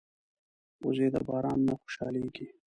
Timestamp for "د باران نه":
1.13-1.73